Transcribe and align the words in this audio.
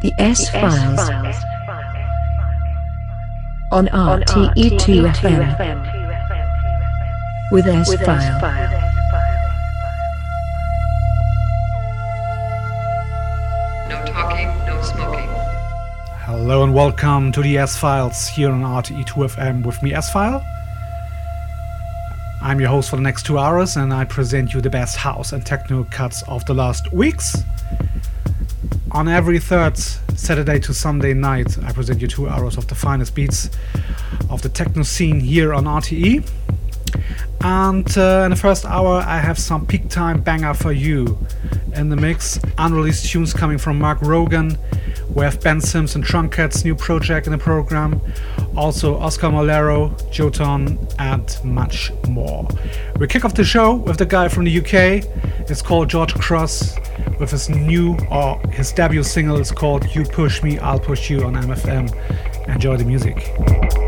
The 0.00 0.14
S 0.18 0.48
Files 0.50 1.00
on 3.72 3.88
RTE2 3.88 5.12
FM 5.12 5.50
with 7.50 7.66
S 7.66 7.92
File. 8.04 8.40
No 13.88 14.04
talking, 14.06 14.48
no 14.66 14.80
smoking. 14.82 15.28
Hello 16.26 16.62
and 16.62 16.72
welcome 16.72 17.32
to 17.32 17.42
the 17.42 17.58
S 17.58 17.76
Files 17.76 18.28
here 18.28 18.52
on 18.52 18.62
RTE2 18.62 19.04
FM 19.04 19.66
with 19.66 19.82
me, 19.82 19.92
S 19.92 20.12
File. 20.12 20.44
I'm 22.40 22.60
your 22.60 22.68
host 22.68 22.90
for 22.90 22.94
the 22.94 23.02
next 23.02 23.26
two 23.26 23.36
hours 23.36 23.76
and 23.76 23.92
I 23.92 24.04
present 24.04 24.54
you 24.54 24.60
the 24.60 24.70
best 24.70 24.96
house 24.96 25.32
and 25.32 25.44
techno 25.44 25.82
cuts 25.90 26.22
of 26.28 26.44
the 26.44 26.54
last 26.54 26.92
weeks. 26.92 27.42
On 28.92 29.06
every 29.06 29.38
third 29.38 29.76
Saturday 30.16 30.58
to 30.60 30.72
Sunday 30.72 31.12
night, 31.12 31.58
I 31.62 31.72
present 31.72 32.00
you 32.00 32.08
two 32.08 32.26
hours 32.26 32.56
of 32.56 32.68
the 32.68 32.74
finest 32.74 33.14
beats 33.14 33.50
of 34.30 34.40
the 34.40 34.48
techno 34.48 34.82
scene 34.82 35.20
here 35.20 35.52
on 35.52 35.64
RTE. 35.64 36.26
And 37.42 37.98
uh, 37.98 38.22
in 38.24 38.30
the 38.30 38.36
first 38.36 38.64
hour, 38.64 39.04
I 39.06 39.18
have 39.18 39.38
some 39.38 39.66
peak 39.66 39.90
time 39.90 40.22
banger 40.22 40.54
for 40.54 40.72
you 40.72 41.18
in 41.74 41.90
the 41.90 41.96
mix. 41.96 42.40
Unreleased 42.56 43.10
tunes 43.10 43.34
coming 43.34 43.58
from 43.58 43.78
Mark 43.78 44.00
Rogan. 44.00 44.56
We 45.10 45.24
have 45.24 45.40
Ben 45.42 45.60
Sims 45.60 45.94
and 45.94 46.02
Truncat's 46.04 46.64
new 46.64 46.74
project 46.74 47.26
in 47.26 47.32
the 47.32 47.38
program. 47.38 48.00
Also, 48.56 48.98
Oscar 48.98 49.28
Mulero, 49.28 49.90
Joton, 50.10 50.94
and 50.98 51.38
much 51.44 51.92
more. 52.08 52.48
We 52.98 53.06
kick 53.06 53.26
off 53.26 53.34
the 53.34 53.44
show 53.44 53.74
with 53.74 53.98
the 53.98 54.06
guy 54.06 54.28
from 54.28 54.44
the 54.44 54.58
UK. 54.58 55.04
It's 55.50 55.62
called 55.62 55.90
George 55.90 56.14
Cross 56.14 56.76
with 57.18 57.30
his 57.30 57.48
new 57.48 57.96
or 58.10 58.38
his 58.50 58.72
debut 58.72 59.02
single 59.02 59.38
is 59.38 59.50
called 59.50 59.94
You 59.94 60.04
Push 60.04 60.42
Me, 60.42 60.58
I'll 60.58 60.78
Push 60.78 61.10
You 61.10 61.24
on 61.24 61.34
MFM. 61.34 61.92
Enjoy 62.48 62.76
the 62.76 62.84
music. 62.84 63.87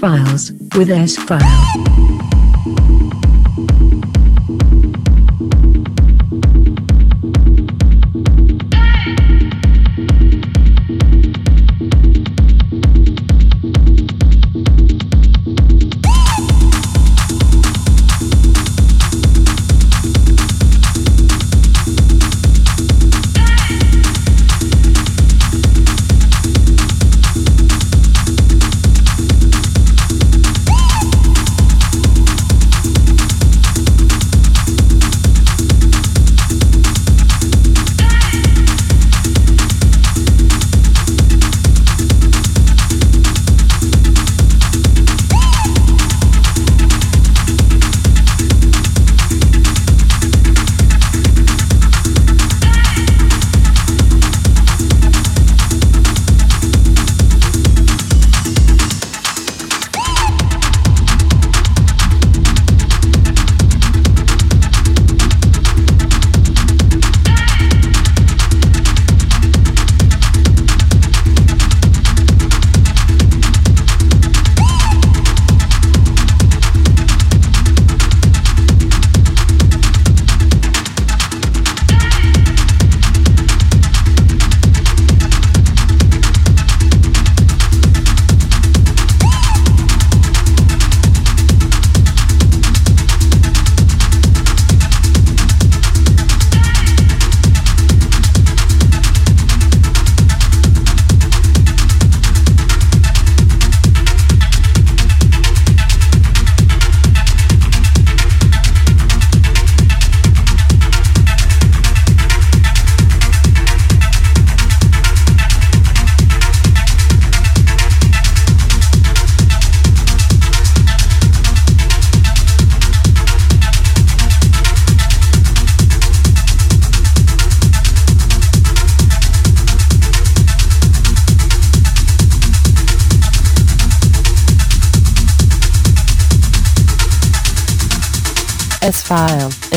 Files 0.00 0.52
with 0.76 0.90
S 0.90 1.16
File. 1.16 2.05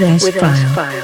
With 0.00 0.36
S 0.42 0.95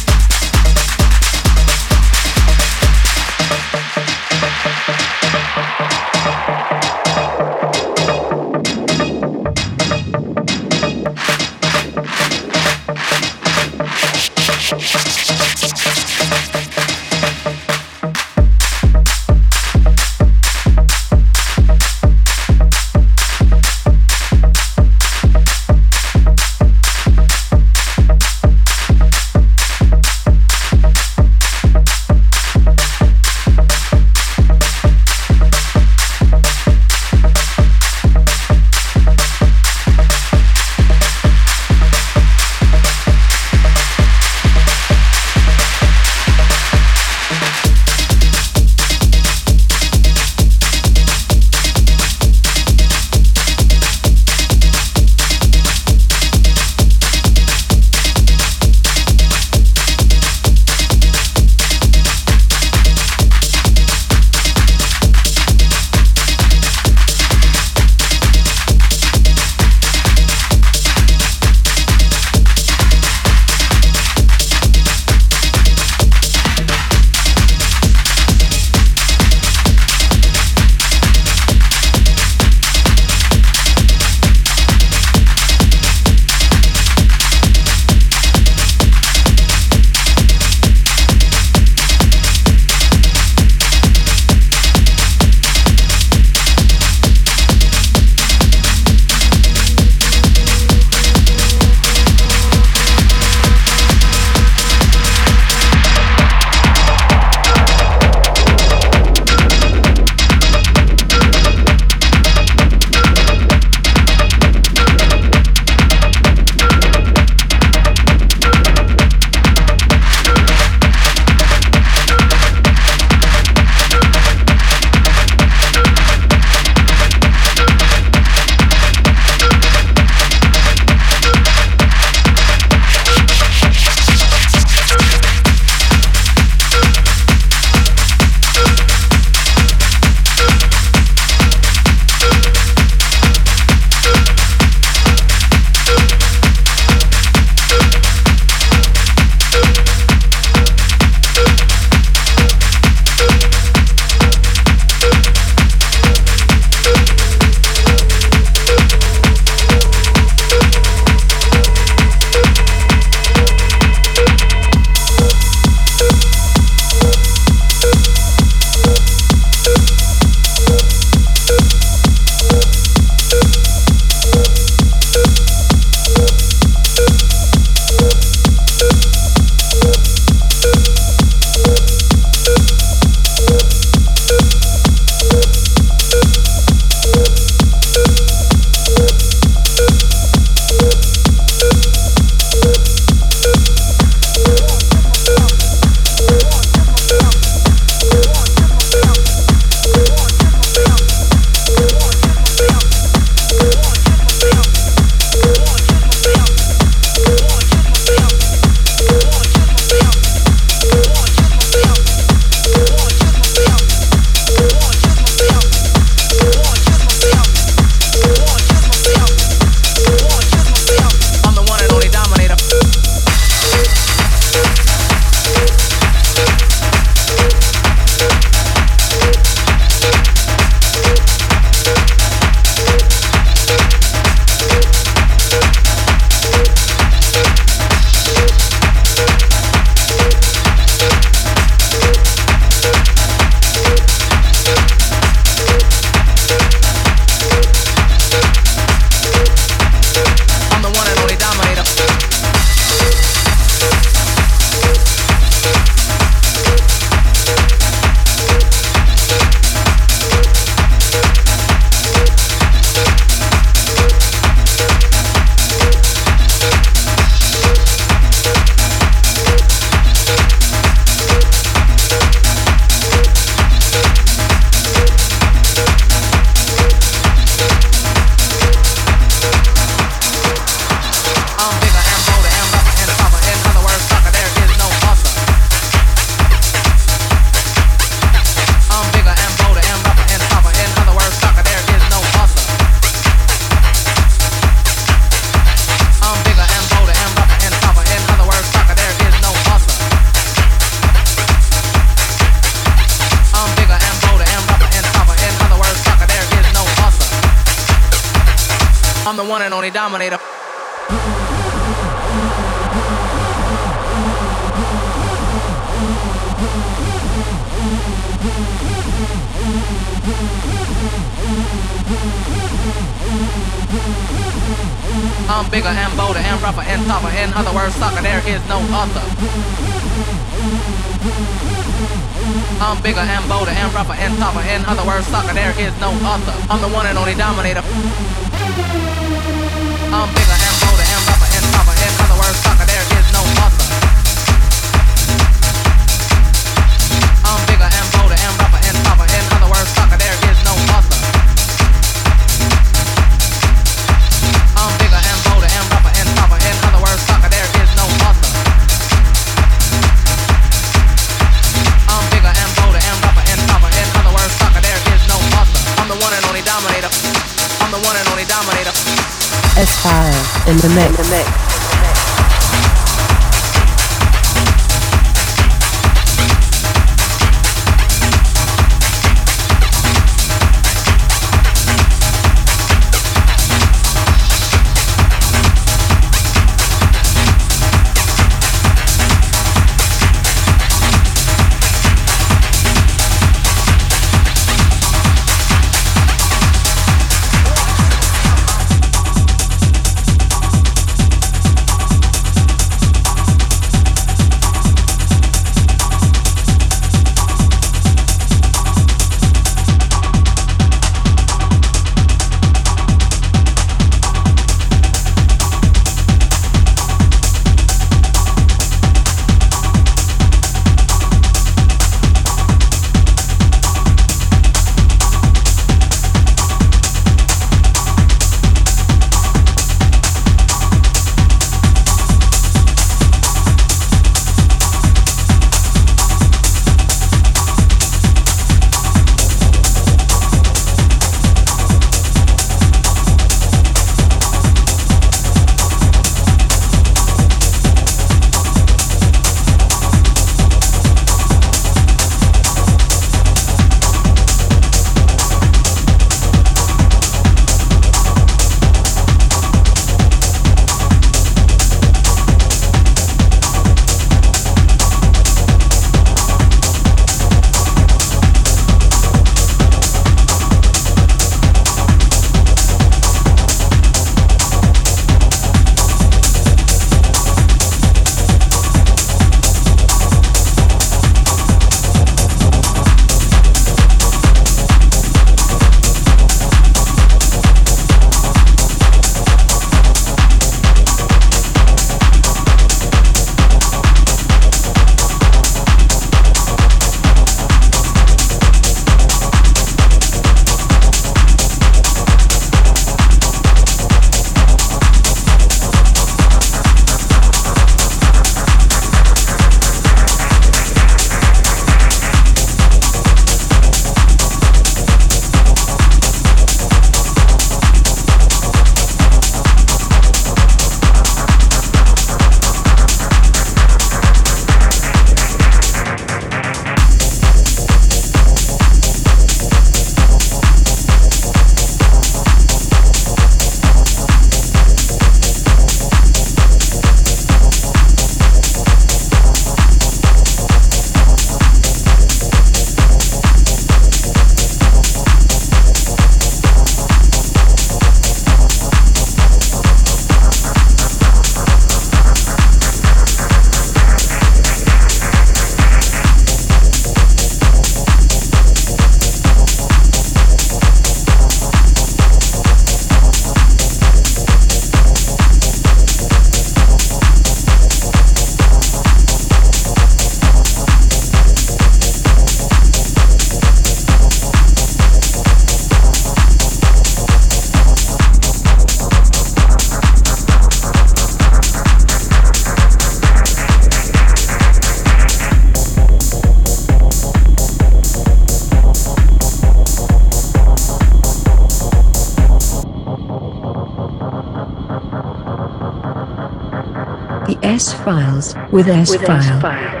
S-Files 597.81 598.53
with 598.71 598.87
S-File. 598.87 600.00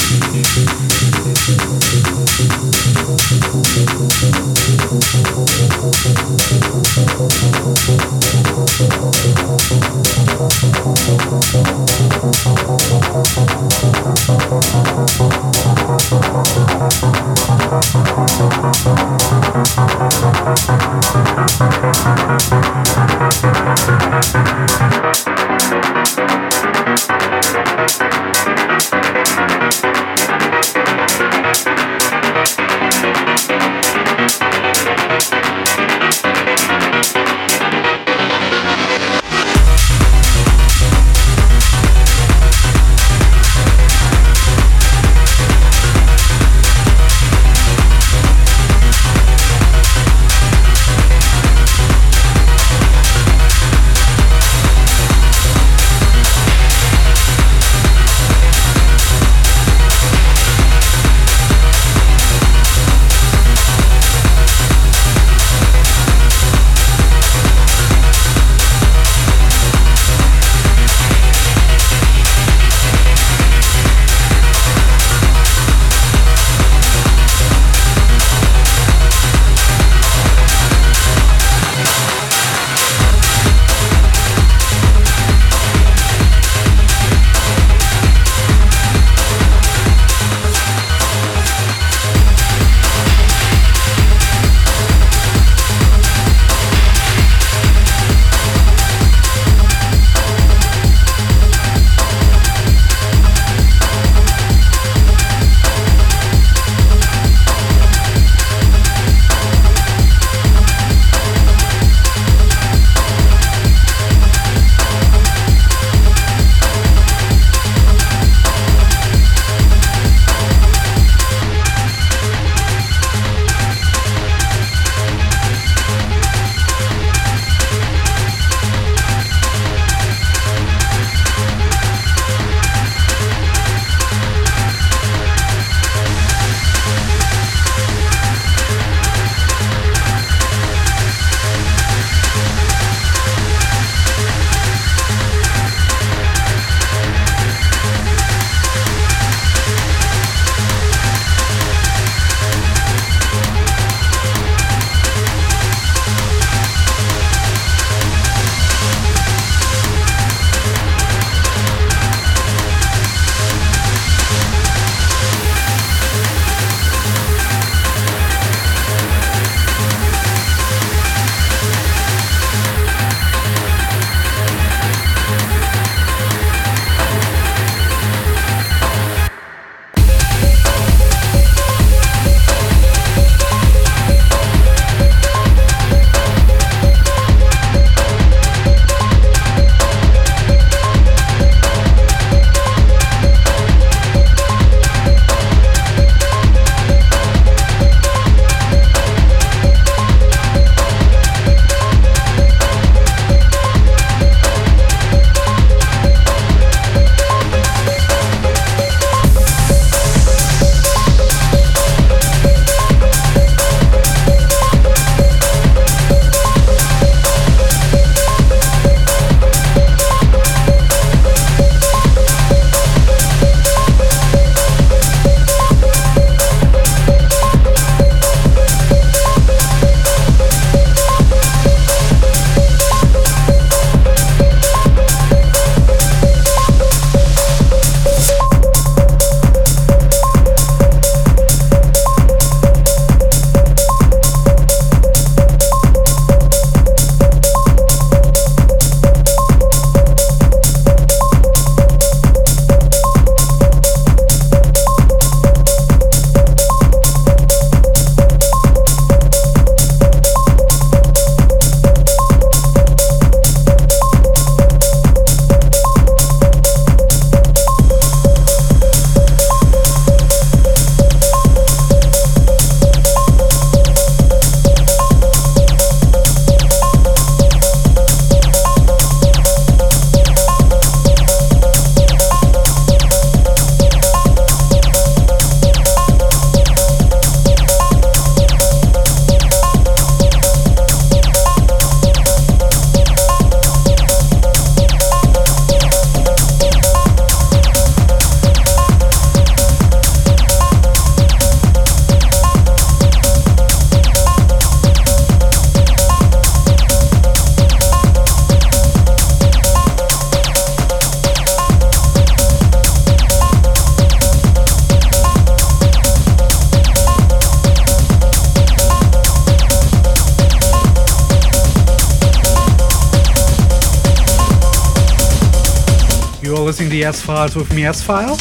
S 327.10 327.22
Files 327.22 327.56
with 327.56 327.74
me, 327.74 327.84
S 327.84 328.00
File. 328.00 328.38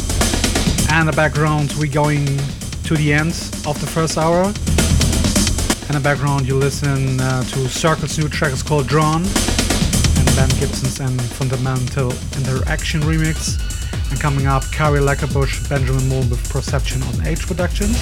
And 0.92 1.08
the 1.08 1.14
background, 1.16 1.74
we're 1.80 1.92
going 1.92 2.28
to 2.84 2.96
the 2.96 3.12
end 3.12 3.32
of 3.66 3.82
the 3.82 3.88
first 3.88 4.16
hour. 4.16 4.44
In 5.90 5.96
the 5.96 6.02
background, 6.04 6.48
you 6.48 6.56
listen 6.56 7.20
uh, 7.20 7.42
to 7.46 7.68
Cirkle's 7.68 8.20
new 8.20 8.30
track, 8.30 8.52
it's 8.52 8.62
called 8.62 8.86
Drawn, 8.86 9.24
and 9.24 10.26
Ben 10.38 10.50
Gibson's 10.60 11.00
and 11.00 11.20
Fundamental 11.20 12.12
Interaction 12.38 13.02
remix. 13.02 13.58
And 14.12 14.22
coming 14.22 14.46
up, 14.46 14.62
Cari 14.72 15.00
Lekebusch, 15.00 15.68
Benjamin 15.68 16.08
Mull 16.08 16.30
with 16.30 16.48
Perception 16.52 17.02
on 17.02 17.26
H 17.26 17.48
Productions. 17.48 18.00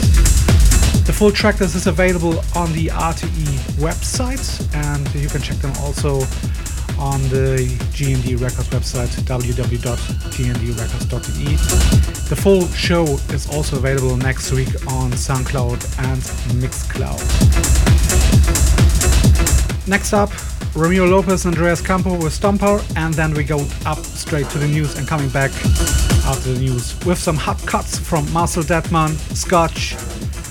The 1.05 1.13
full 1.13 1.31
track 1.31 1.61
list 1.61 1.75
is 1.75 1.87
available 1.87 2.39
on 2.57 2.73
the 2.73 2.87
RTE 2.87 3.79
website, 3.79 4.43
and 4.75 5.07
you 5.15 5.29
can 5.29 5.41
check 5.41 5.59
them 5.59 5.71
also 5.79 6.19
on 6.99 7.21
the 7.29 7.57
GND 7.93 8.41
Records 8.41 8.69
website, 8.69 9.09
www.gndrecords.de. 9.25 11.57
The 12.29 12.35
full 12.35 12.67
show 12.69 13.03
is 13.33 13.47
also 13.53 13.77
available 13.77 14.17
next 14.17 14.51
week 14.51 14.69
on 14.87 15.11
SoundCloud 15.11 15.83
and 16.11 16.21
Mixcloud. 16.61 17.21
Next 19.87 20.13
up, 20.13 20.31
Ramiro 20.75 21.07
Lopez 21.07 21.45
and 21.45 21.55
Andreas 21.55 21.81
Campo 21.81 22.11
with 22.11 22.39
Stomper, 22.39 22.83
and 22.97 23.13
then 23.13 23.33
we 23.33 23.43
go 23.43 23.65
up 23.85 23.99
straight 23.99 24.49
to 24.49 24.59
the 24.59 24.67
news 24.67 24.97
and 24.97 25.07
coming 25.07 25.29
back 25.29 25.51
after 26.25 26.53
the 26.53 26.59
news 26.59 26.93
with 27.05 27.17
some 27.17 27.37
hot 27.37 27.59
cuts 27.65 27.97
from 27.97 28.31
Marcel 28.33 28.63
Dettmann, 28.63 29.11
Skudge, 29.33 29.95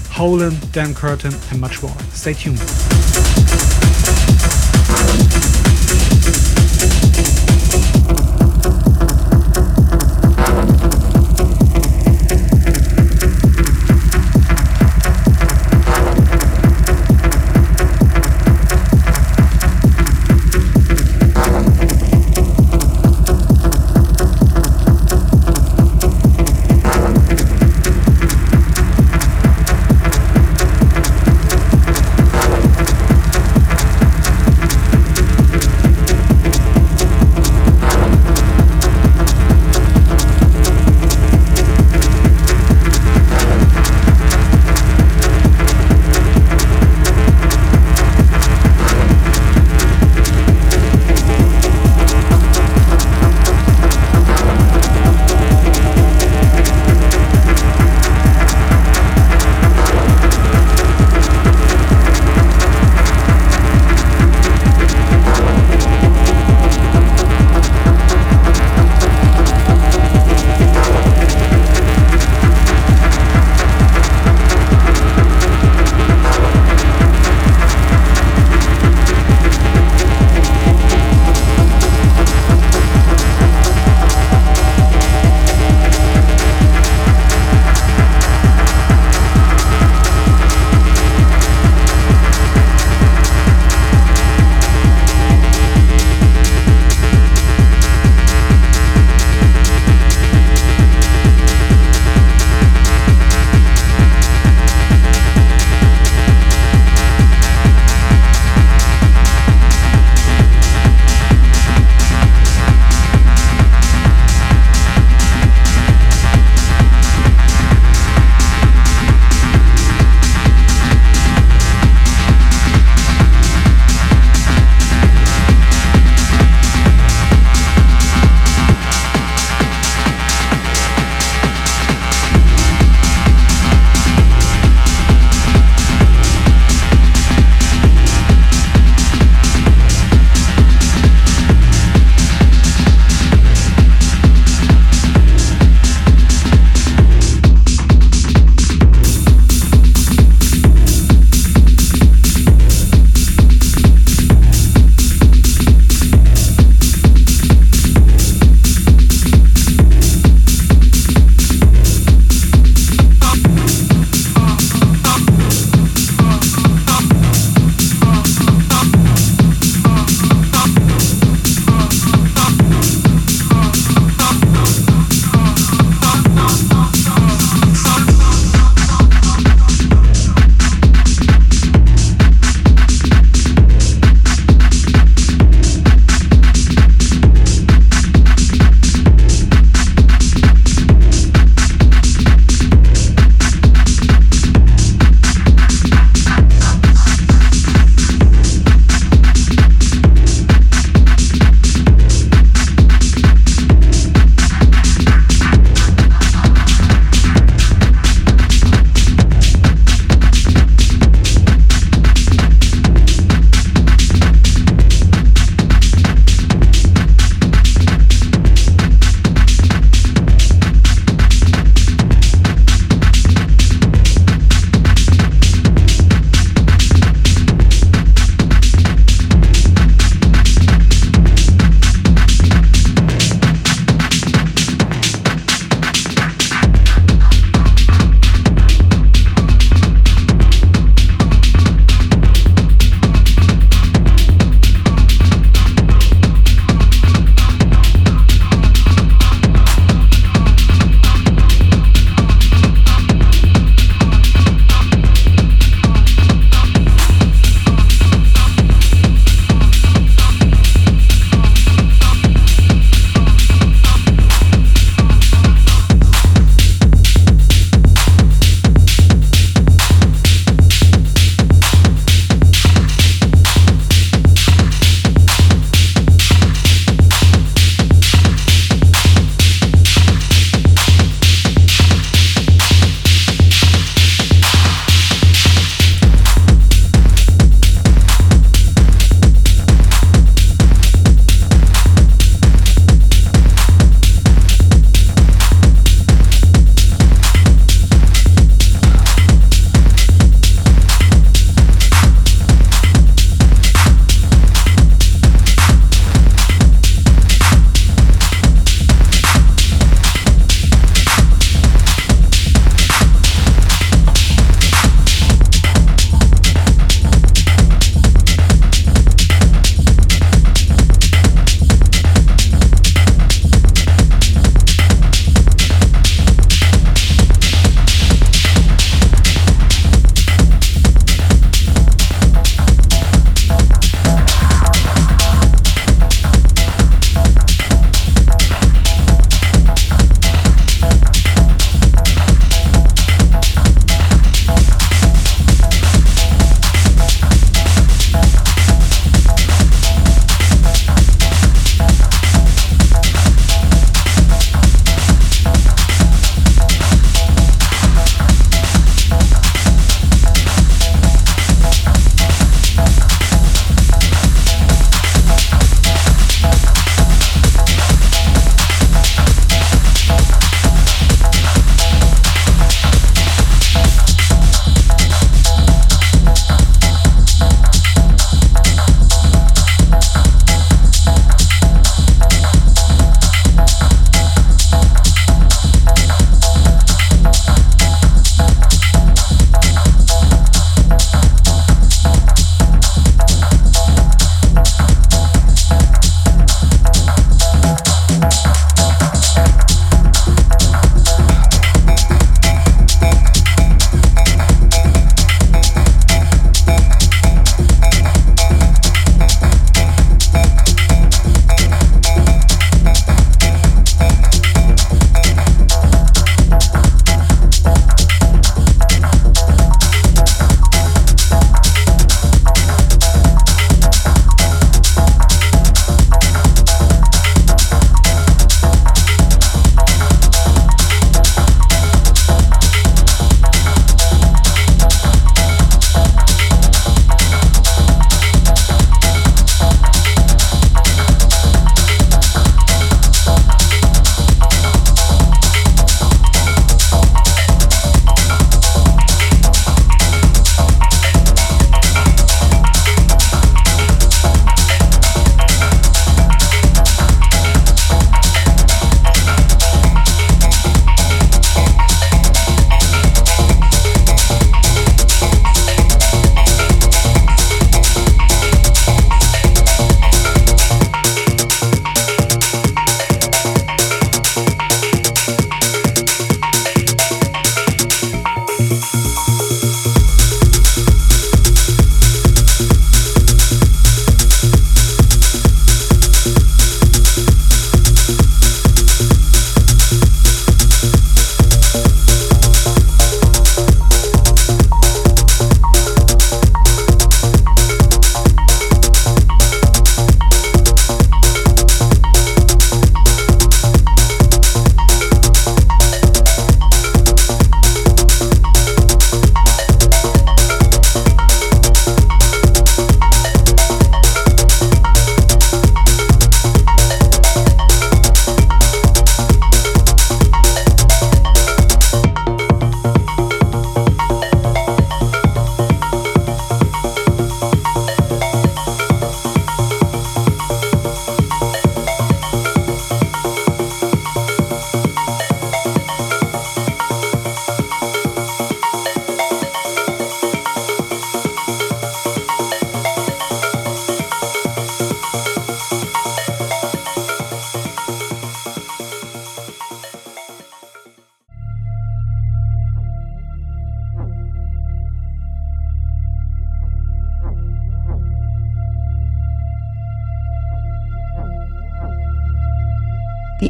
Hollen, 0.08 0.54
Dan 0.72 0.94
Curtin, 0.94 1.34
and 1.50 1.60
much 1.60 1.82
more. 1.82 1.94
Stay 2.12 2.32
tuned. 2.32 2.85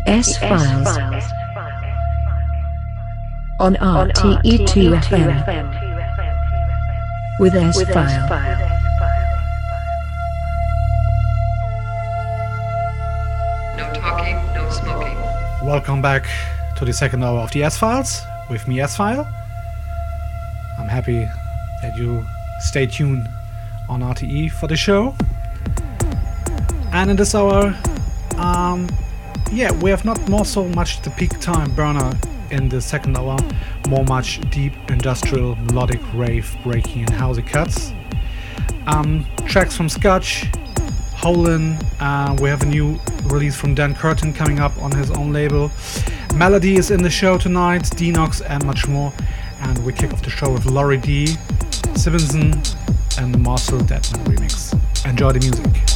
S 0.06 0.38
Files 0.38 0.86
on 3.58 3.74
RTE2 3.74 5.00
FM 5.02 5.34
with 7.40 7.54
S 7.56 7.82
File. 7.82 8.28
No 13.76 13.92
talking, 13.94 14.36
no 14.54 14.70
smoking. 14.70 15.16
Welcome 15.66 16.00
back 16.00 16.24
to 16.76 16.84
the 16.84 16.92
second 16.92 17.24
hour 17.24 17.40
of 17.40 17.50
the 17.50 17.64
S 17.64 17.76
Files 17.76 18.22
with 18.48 18.68
me, 18.68 18.80
S 18.80 18.96
File. 18.96 19.26
I'm 20.78 20.86
happy 20.88 21.28
that 21.82 21.96
you 21.96 22.24
stay 22.60 22.86
tuned 22.86 23.28
on 23.88 24.02
RTE 24.02 24.52
for 24.52 24.68
the 24.68 24.76
show. 24.76 25.16
And 26.92 27.10
in 27.10 27.16
this 27.16 27.34
hour, 27.34 27.74
um, 28.36 28.88
yeah, 29.52 29.72
we 29.82 29.90
have 29.90 30.04
not 30.04 30.28
more 30.28 30.44
so 30.44 30.68
much 30.70 31.02
the 31.02 31.10
peak 31.10 31.38
time 31.40 31.74
burner 31.74 32.12
in 32.50 32.68
the 32.68 32.80
second 32.80 33.16
hour, 33.16 33.36
more 33.88 34.04
much 34.04 34.40
deep 34.50 34.72
industrial 34.88 35.56
melodic 35.56 36.00
rave 36.14 36.56
breaking 36.62 37.02
and 37.02 37.10
housey 37.10 37.46
cuts. 37.46 37.92
Um, 38.86 39.26
tracks 39.46 39.76
from 39.76 39.88
Skudge, 39.88 40.52
Hollen, 41.16 41.82
uh, 42.00 42.36
we 42.40 42.48
have 42.48 42.62
a 42.62 42.66
new 42.66 42.98
release 43.24 43.56
from 43.56 43.74
Dan 43.74 43.94
Curtin 43.94 44.32
coming 44.32 44.60
up 44.60 44.76
on 44.78 44.92
his 44.92 45.10
own 45.10 45.32
label. 45.32 45.70
Melody 46.34 46.76
is 46.76 46.90
in 46.90 47.02
the 47.02 47.10
show 47.10 47.38
tonight, 47.38 47.82
Denox, 47.82 48.42
and 48.48 48.64
much 48.64 48.86
more. 48.86 49.12
And 49.62 49.84
we 49.84 49.92
kick 49.92 50.12
off 50.12 50.22
the 50.22 50.30
show 50.30 50.52
with 50.52 50.66
Lory 50.66 50.98
D, 50.98 51.26
Sbinson, 51.94 53.18
and 53.18 53.34
the 53.34 53.38
Marcel 53.38 53.80
Dettmann 53.80 54.24
remix. 54.26 54.74
Enjoy 55.08 55.32
the 55.32 55.40
music. 55.40 55.95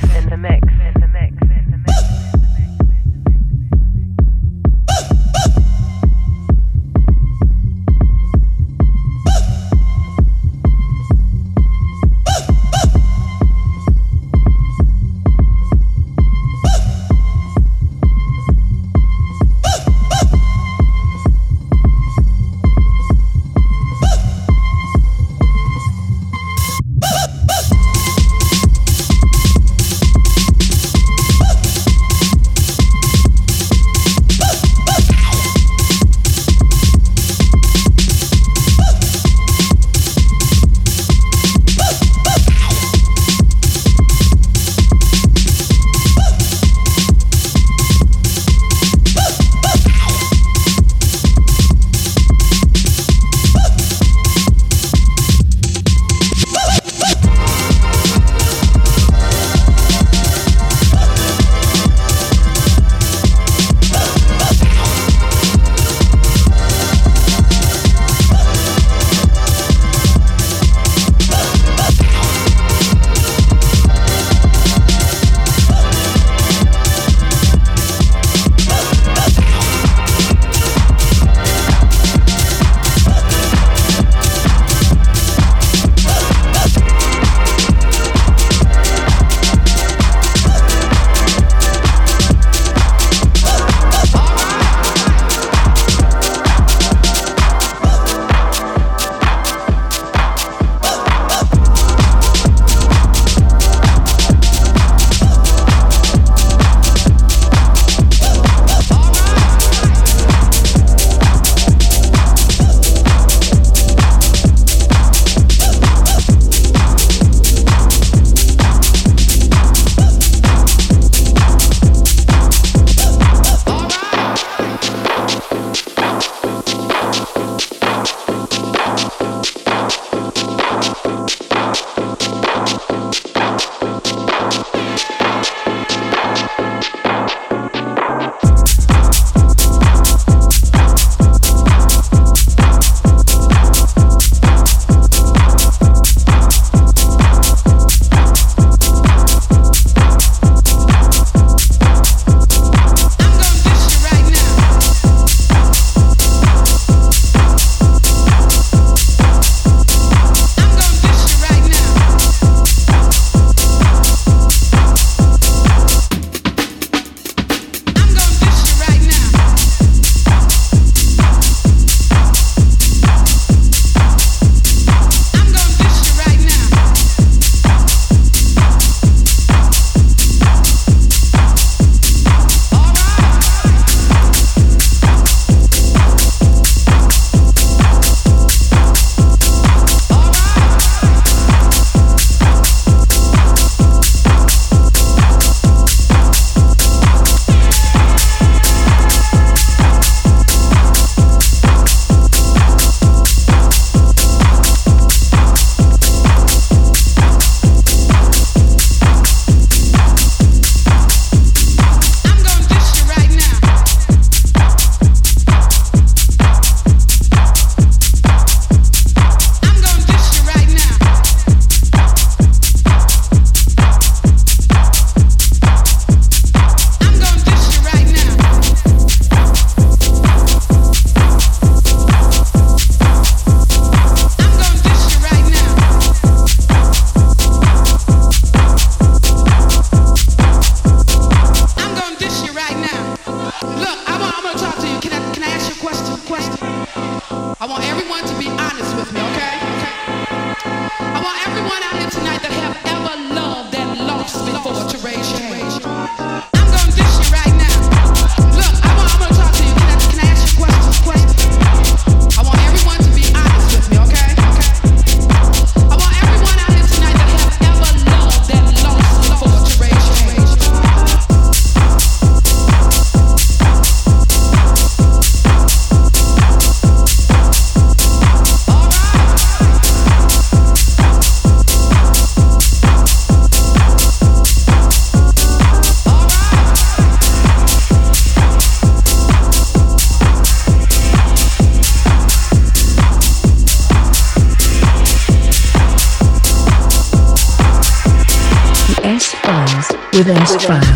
With 300.23 300.29
S 300.37 300.90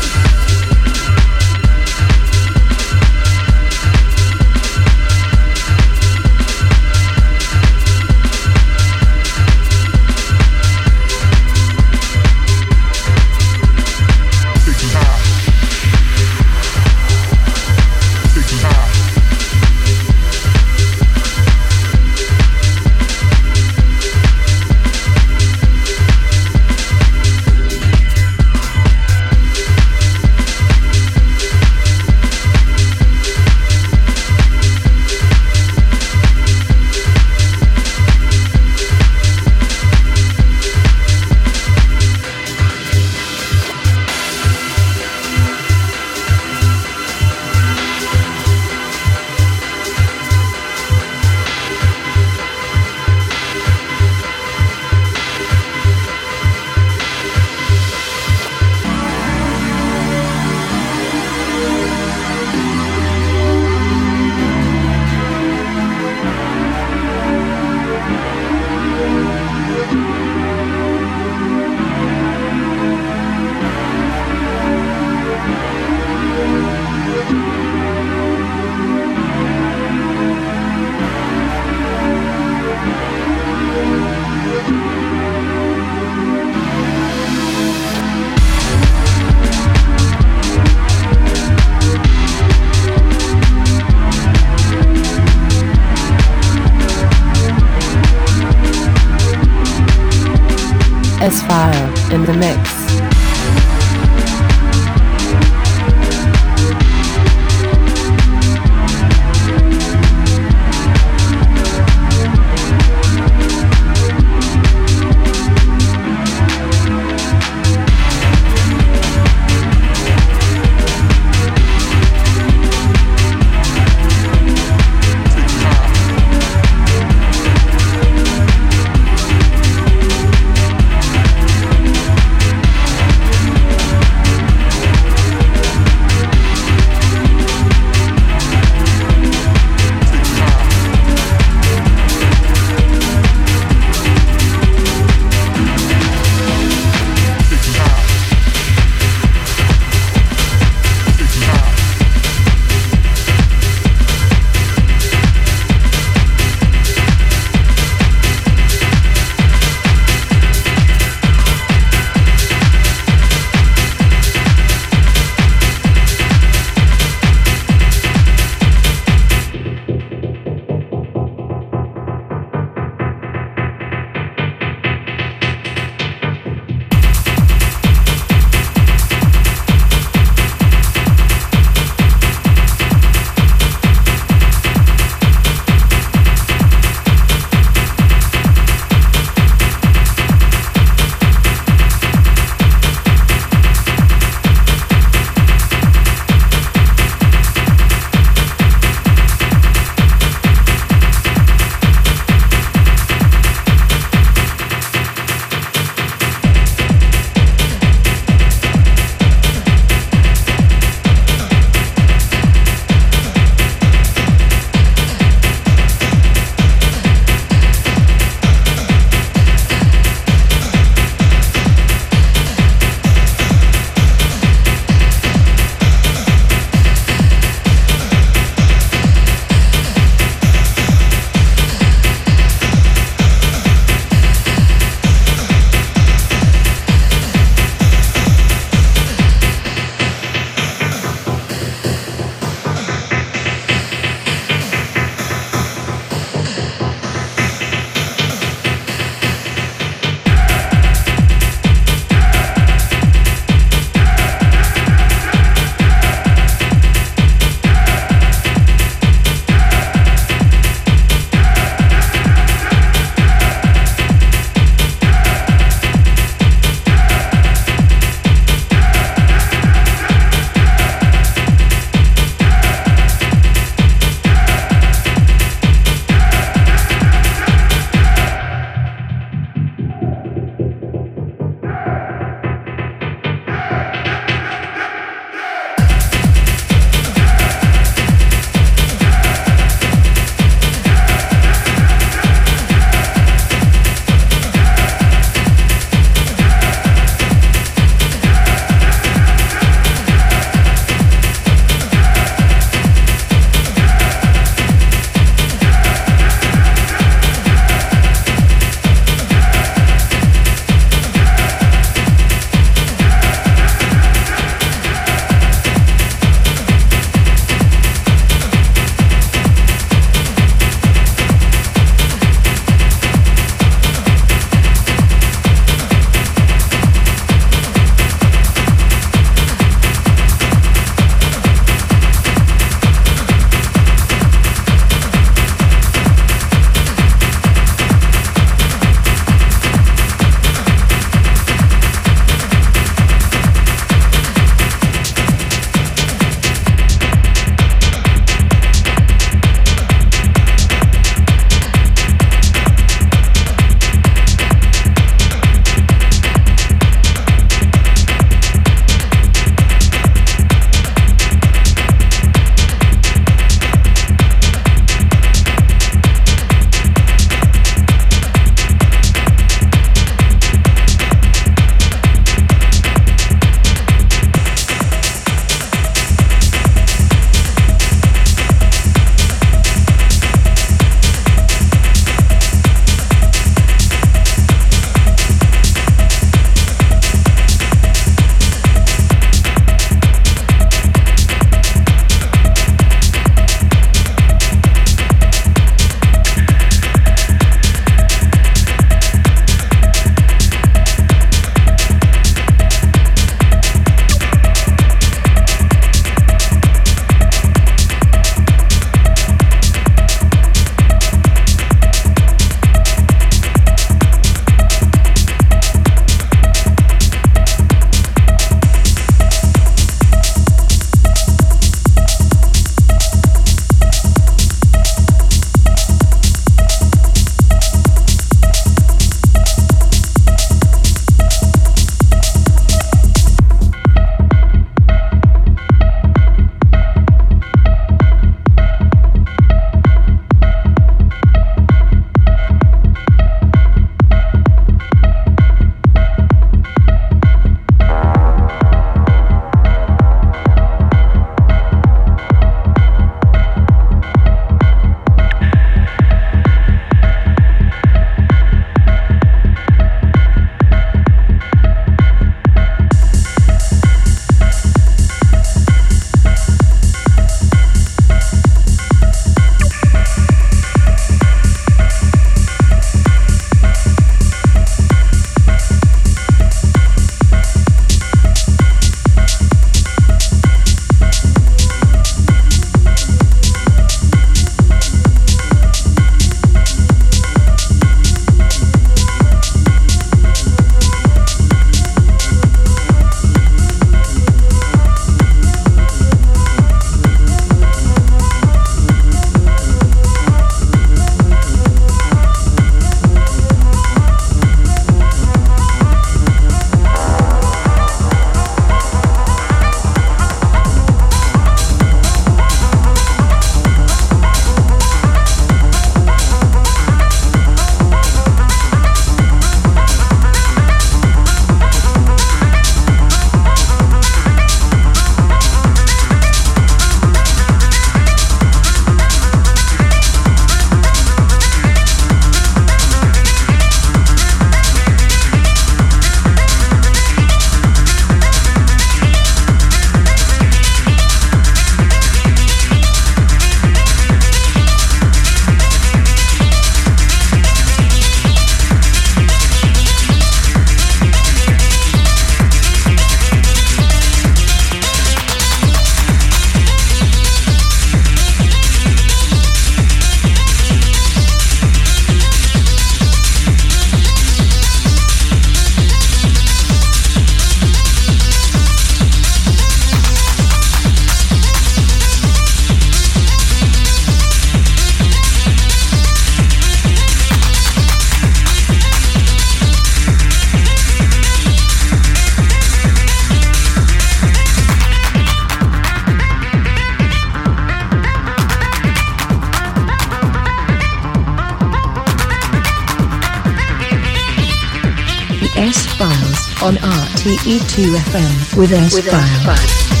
RTE2 597.71 597.95
FM 597.95 598.57
with 598.57 598.73
S-File. 598.73 600.00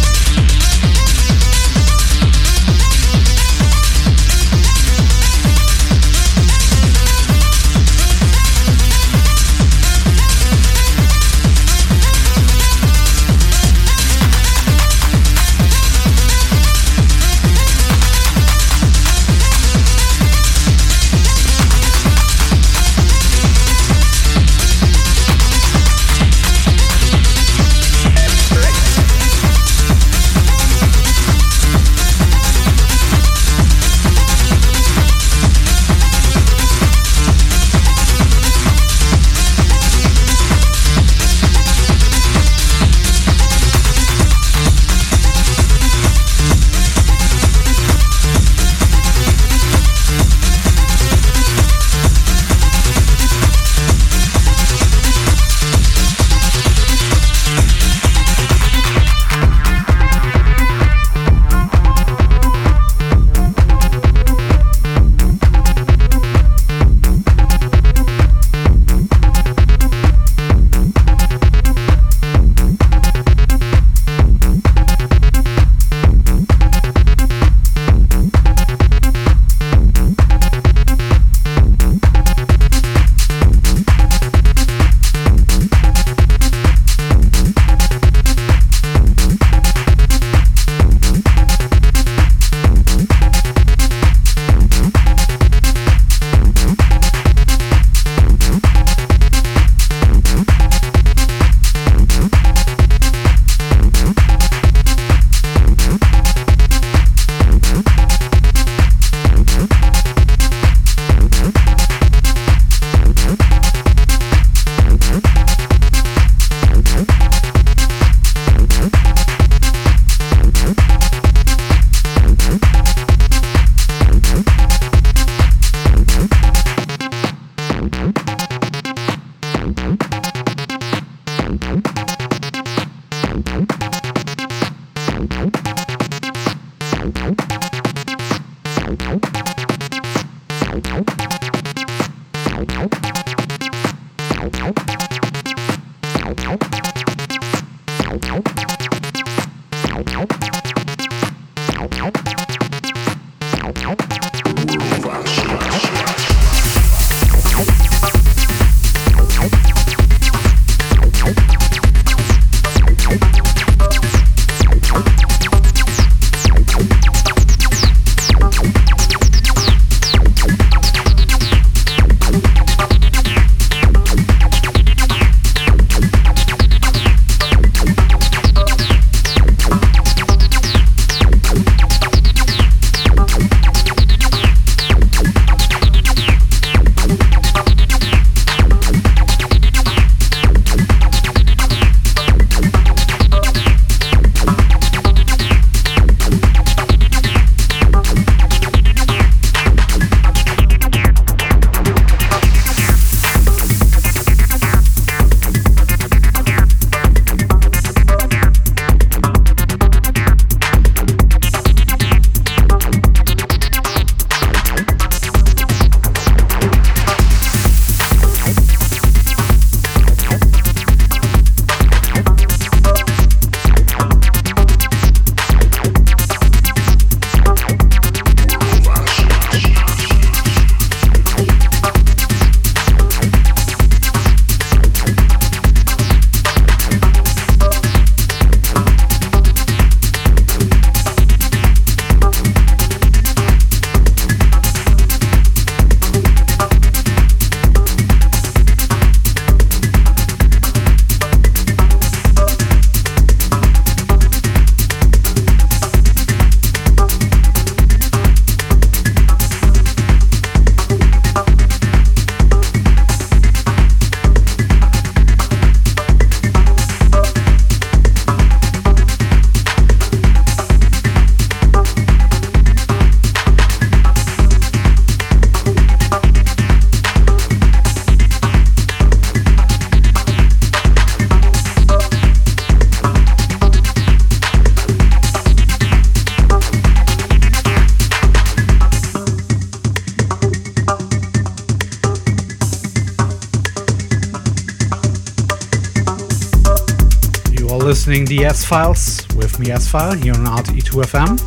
Listening 298.11 298.39
the 298.39 298.43
S 298.43 298.65
Files 298.65 299.25
with 299.37 299.57
me, 299.57 299.71
S 299.71 299.87
File, 299.87 300.13
here 300.13 300.33
on 300.33 300.45
RTE2FM. 300.45 301.39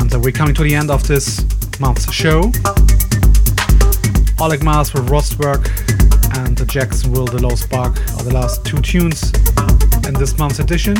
And 0.00 0.14
uh, 0.14 0.18
we're 0.18 0.32
coming 0.32 0.54
to 0.54 0.62
the 0.62 0.74
end 0.74 0.90
of 0.90 1.06
this 1.06 1.44
month's 1.78 2.10
show. 2.10 2.50
Oleg 4.40 4.64
Mass 4.64 4.94
with 4.94 5.06
Rostwerk 5.08 5.68
and 6.38 6.58
uh, 6.58 6.64
Jacksonville, 6.64 7.26
The 7.26 7.42
Low 7.42 7.54
Spark 7.54 7.92
are 7.92 8.22
the 8.22 8.32
last 8.32 8.64
two 8.64 8.78
tunes 8.78 9.34
in 10.08 10.14
this 10.14 10.38
month's 10.38 10.60
edition. 10.60 10.96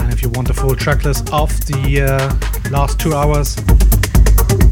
And 0.00 0.12
if 0.12 0.22
you 0.22 0.28
want 0.30 0.48
the 0.48 0.54
full 0.54 0.74
tracklist 0.74 1.32
of 1.32 1.50
the 1.66 2.02
uh, 2.02 2.34
last 2.72 2.98
two 2.98 3.14
hours, 3.14 3.56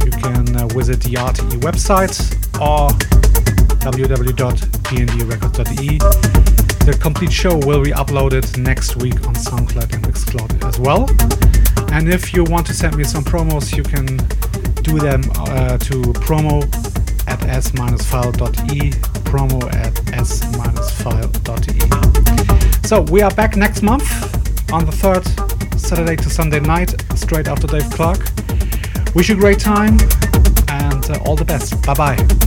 you 0.05 0.11
can 0.11 0.57
uh, 0.57 0.67
visit 0.67 1.01
the 1.01 1.15
RTE 1.15 1.61
website 1.61 2.35
or 2.61 2.89
www.gndrecords.de. 3.79 6.54
The 6.85 6.99
complete 7.01 7.33
show 7.33 7.57
will 7.57 7.83
be 7.83 7.93
uploaded 7.93 8.59
next 8.59 8.97
week 8.97 9.15
on 9.27 9.35
SoundCloud 9.35 9.95
and 9.95 10.05
Mixcloud 10.05 10.65
as 10.69 10.79
well. 10.79 11.09
And 11.95 12.13
if 12.13 12.35
you 12.35 12.45
want 12.45 12.67
to 12.67 12.75
send 12.75 12.97
me 12.97 13.05
some 13.05 13.25
promos, 13.25 13.75
you 13.75 13.83
can 13.83 14.19
do 14.83 14.99
them 14.99 15.23
uh, 15.37 15.79
to 15.79 16.03
promo 16.27 16.63
at 17.27 17.43
s-file.e, 17.45 18.91
promo 19.25 19.75
at 19.75 20.15
s-file.e. 20.15 21.79
So 22.87 23.01
we 23.11 23.23
are 23.23 23.35
back 23.35 23.57
next 23.57 23.83
month 23.83 24.05
on 24.71 24.85
the 24.85 24.93
third 24.93 25.25
Saturday 25.81 26.17
to 26.17 26.29
Sunday 26.29 26.61
night, 26.61 26.95
straight 27.17 27.49
after 27.49 27.67
Dave 27.67 27.89
Clarke. 27.93 28.27
Wish 29.15 29.31
you 29.31 29.37
a 29.37 29.39
great 29.39 29.59
time 29.59 29.97
and 30.69 31.11
uh, 31.11 31.19
all 31.25 31.37
the 31.37 31.47
best. 31.47 31.83
Bye 31.87 31.95
bye. 31.95 32.44